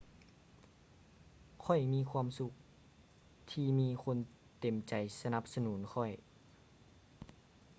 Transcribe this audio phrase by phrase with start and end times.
[1.63, 2.51] ຂ້ອຍມີຄວາມສຸກ
[3.51, 4.17] ທີ່ມີຄົນ
[4.59, 6.11] ເຕັມໃຈສະໜັບສະໜູນຂ້ອຍ